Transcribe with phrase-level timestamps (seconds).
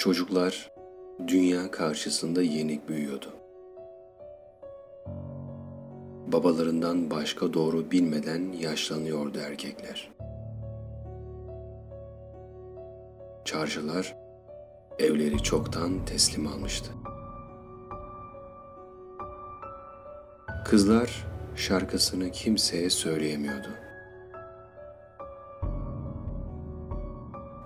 [0.00, 0.72] Çocuklar
[1.26, 3.26] dünya karşısında yenik büyüyordu.
[6.26, 10.10] Babalarından başka doğru bilmeden yaşlanıyordu erkekler.
[13.44, 14.16] Çarşılar
[14.98, 16.90] evleri çoktan teslim almıştı.
[20.64, 21.26] Kızlar
[21.56, 23.68] şarkısını kimseye söyleyemiyordu.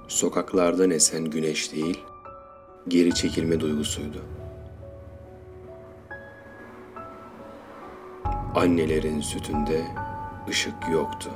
[0.09, 2.05] Sokaklardan esen güneş değil,
[2.89, 4.25] geri çekilme duygusuydu.
[8.55, 9.85] Annelerin sütünde
[10.49, 11.31] ışık yoktu.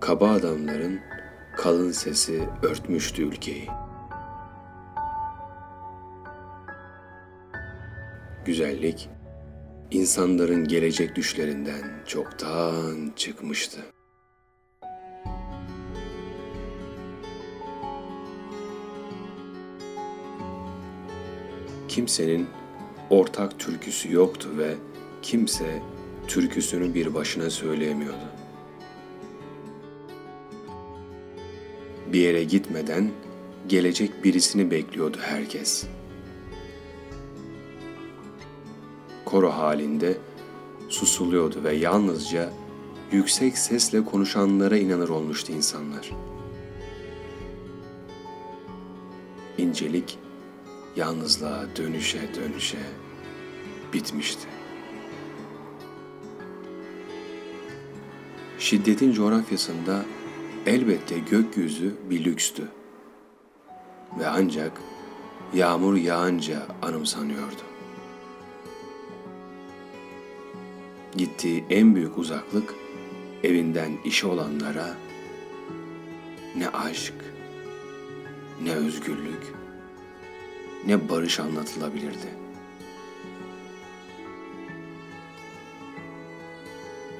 [0.00, 1.00] Kaba adamların
[1.56, 3.68] kalın sesi örtmüştü ülkeyi.
[8.44, 9.08] Güzellik
[9.90, 13.80] insanların gelecek düşlerinden çoktan çıkmıştı.
[21.90, 22.46] Kimsenin
[23.10, 24.74] ortak türküsü yoktu ve
[25.22, 25.82] kimse
[26.28, 28.24] türküsünü bir başına söyleyemiyordu.
[32.12, 33.10] Bir yere gitmeden
[33.68, 35.86] gelecek birisini bekliyordu herkes.
[39.24, 40.18] Koro halinde
[40.88, 42.52] susuluyordu ve yalnızca
[43.12, 46.10] yüksek sesle konuşanlara inanır olmuştu insanlar.
[49.58, 50.18] İncelik
[50.96, 52.78] yalnızlığa dönüşe dönüşe
[53.92, 54.46] bitmişti.
[58.58, 60.04] Şiddetin coğrafyasında
[60.66, 62.68] elbette gökyüzü bir lükstü
[64.18, 64.72] ve ancak
[65.54, 67.62] yağmur yağınca anımsanıyordu.
[71.16, 72.74] Gittiği en büyük uzaklık
[73.44, 74.96] evinden işe olanlara
[76.56, 77.14] ne aşk,
[78.62, 79.59] ne özgürlük,
[80.86, 82.28] ne barış anlatılabilirdi.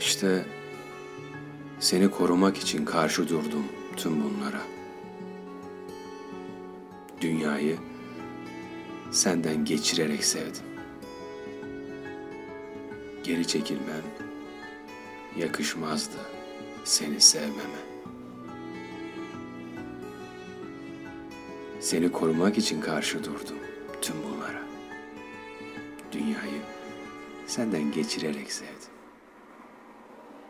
[0.01, 0.45] İşte
[1.81, 3.65] seni korumak için karşı durdum
[3.97, 4.61] tüm bunlara.
[7.21, 7.77] Dünyayı
[9.11, 10.63] senden geçirerek sevdim.
[13.25, 14.03] Geri çekilmem
[15.37, 16.17] yakışmazdı
[16.85, 18.00] seni sevmeme.
[21.81, 23.59] Seni korumak için karşı durdum
[24.03, 24.63] tüm bunlara.
[26.13, 26.63] Dünyayı
[27.47, 28.75] senden geçirerek sevdim.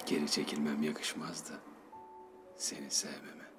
[0.06, 1.60] Geri çekilmem yakışmazdı
[2.56, 3.50] seni sevmeme.